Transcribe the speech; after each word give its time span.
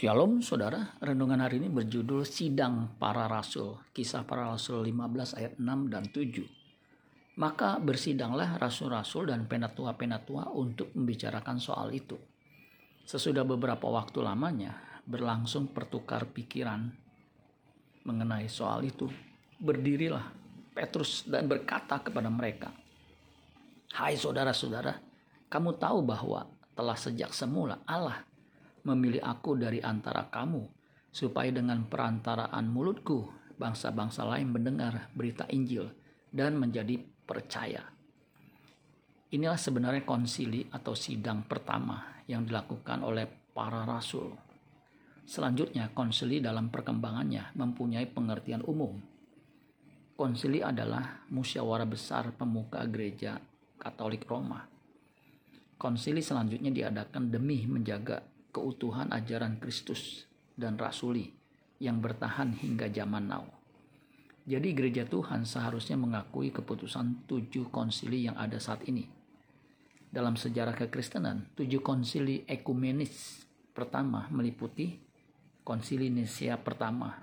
Shalom 0.00 0.40
saudara, 0.40 0.96
renungan 1.04 1.44
hari 1.44 1.60
ini 1.60 1.68
berjudul 1.68 2.24
Sidang 2.24 2.96
Para 2.96 3.28
Rasul, 3.28 3.76
kisah 3.92 4.24
para 4.24 4.48
rasul 4.48 4.88
15 4.88 5.36
ayat 5.36 5.60
6 5.60 5.92
dan 5.92 6.08
7. 6.08 7.36
Maka 7.36 7.76
bersidanglah 7.76 8.56
rasul-rasul 8.56 9.28
dan 9.28 9.44
penatua-penatua 9.44 10.56
untuk 10.56 10.88
membicarakan 10.96 11.60
soal 11.60 11.92
itu. 11.92 12.16
Sesudah 13.04 13.44
beberapa 13.44 13.92
waktu 13.92 14.24
lamanya, 14.24 15.04
berlangsung 15.04 15.68
pertukar 15.68 16.32
pikiran 16.32 16.80
mengenai 18.08 18.48
soal 18.48 18.80
itu. 18.88 19.04
Berdirilah 19.60 20.32
Petrus 20.72 21.28
dan 21.28 21.44
berkata 21.44 22.00
kepada 22.00 22.32
mereka, 22.32 22.72
Hai 23.92 24.16
saudara-saudara, 24.16 24.96
kamu 25.52 25.76
tahu 25.76 26.00
bahwa 26.00 26.48
telah 26.72 26.96
sejak 26.96 27.36
semula 27.36 27.84
Allah 27.84 28.29
memilih 28.86 29.20
aku 29.24 29.56
dari 29.56 29.80
antara 29.80 30.28
kamu, 30.28 30.62
supaya 31.10 31.50
dengan 31.50 31.84
perantaraan 31.86 32.70
mulutku 32.70 33.28
bangsa-bangsa 33.60 34.24
lain 34.24 34.54
mendengar 34.54 35.12
berita 35.12 35.44
Injil 35.52 35.90
dan 36.32 36.56
menjadi 36.56 36.96
percaya. 37.28 37.84
Inilah 39.30 39.60
sebenarnya 39.60 40.02
konsili 40.02 40.66
atau 40.72 40.96
sidang 40.96 41.46
pertama 41.46 42.24
yang 42.26 42.42
dilakukan 42.42 43.06
oleh 43.06 43.28
para 43.54 43.86
rasul. 43.86 44.34
Selanjutnya, 45.22 45.94
konsili 45.94 46.42
dalam 46.42 46.74
perkembangannya 46.74 47.54
mempunyai 47.54 48.10
pengertian 48.10 48.66
umum. 48.66 48.98
Konsili 50.18 50.58
adalah 50.58 51.22
musyawarah 51.30 51.86
besar 51.86 52.34
pemuka 52.34 52.82
gereja 52.90 53.38
Katolik 53.78 54.26
Roma. 54.26 54.66
Konsili 55.78 56.20
selanjutnya 56.20 56.74
diadakan 56.74 57.30
demi 57.30 57.64
menjaga 57.70 58.20
keutuhan 58.50 59.10
ajaran 59.14 59.58
Kristus 59.62 60.26
dan 60.58 60.76
rasuli 60.76 61.32
yang 61.80 62.04
bertahan 62.04 62.54
hingga 62.54 62.92
zaman 62.92 63.30
now. 63.30 63.46
Jadi 64.44 64.74
gereja 64.74 65.06
Tuhan 65.06 65.46
seharusnya 65.46 65.96
mengakui 65.96 66.50
keputusan 66.50 67.24
tujuh 67.30 67.70
konsili 67.70 68.26
yang 68.26 68.36
ada 68.36 68.58
saat 68.58 68.84
ini. 68.90 69.06
Dalam 70.10 70.34
sejarah 70.34 70.74
kekristenan, 70.74 71.54
tujuh 71.54 71.80
konsili 71.80 72.42
ekumenis 72.50 73.46
pertama 73.70 74.26
meliputi 74.34 74.98
konsili 75.62 76.10
Nicea 76.10 76.58
pertama 76.58 77.14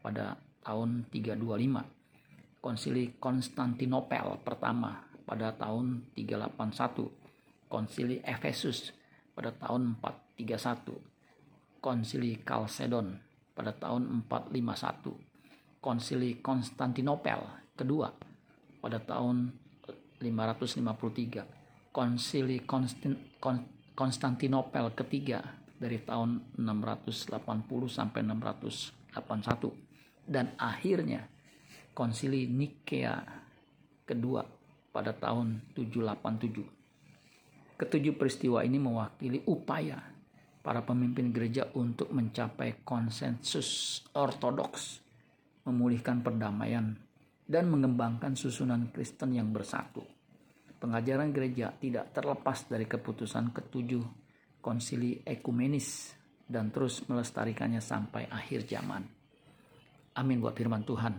pada 0.00 0.40
tahun 0.64 1.04
325, 1.12 2.64
konsili 2.64 3.12
Konstantinopel 3.20 4.40
pertama 4.40 5.04
pada 5.28 5.52
tahun 5.52 6.08
381, 6.16 7.68
konsili 7.68 8.24
Efesus 8.24 8.96
pada 9.32 9.50
tahun 9.52 9.96
431, 10.38 11.82
Konsili 11.82 12.38
Kalsedon 12.40 13.18
pada 13.52 13.72
tahun 13.74 14.24
451, 14.28 15.82
Konsili 15.82 16.38
Konstantinopel 16.38 17.40
kedua 17.74 18.12
pada 18.78 18.98
tahun 19.02 19.50
553, 20.20 21.92
Konsili 21.92 22.62
Konstantinopel 23.92 24.86
ketiga 24.94 25.42
dari 25.76 25.98
tahun 25.98 26.54
680 26.56 27.42
sampai 27.90 28.20
681 28.22 29.12
dan 30.30 30.54
akhirnya 30.54 31.26
Konsili 31.92 32.48
Nikea 32.48 33.20
kedua 34.08 34.46
pada 34.94 35.12
tahun 35.12 35.60
787. 35.76 36.81
Ketujuh 37.82 38.14
peristiwa 38.14 38.62
ini 38.62 38.78
mewakili 38.78 39.42
upaya 39.50 39.98
para 40.62 40.86
pemimpin 40.86 41.34
gereja 41.34 41.66
untuk 41.74 42.14
mencapai 42.14 42.86
konsensus 42.86 43.98
ortodoks, 44.14 45.02
memulihkan 45.66 46.22
perdamaian, 46.22 46.94
dan 47.42 47.66
mengembangkan 47.66 48.38
susunan 48.38 48.94
Kristen 48.94 49.34
yang 49.34 49.50
bersatu. 49.50 50.06
Pengajaran 50.78 51.34
gereja 51.34 51.74
tidak 51.74 52.14
terlepas 52.14 52.70
dari 52.70 52.86
keputusan 52.86 53.50
ketujuh 53.50 54.06
konsili 54.62 55.18
ekumenis 55.26 56.14
dan 56.46 56.70
terus 56.70 57.02
melestarikannya 57.10 57.82
sampai 57.82 58.30
akhir 58.30 58.62
zaman. 58.70 59.02
Amin 60.14 60.38
buat 60.38 60.54
firman 60.54 60.86
Tuhan. 60.86 61.18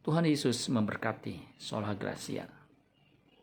Tuhan 0.00 0.24
Yesus 0.24 0.72
memberkati. 0.72 1.60
Sola 1.60 1.92
Gracia. 1.92 2.61